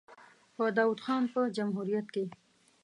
[0.55, 2.23] په داوود خان په جمهوریت کې.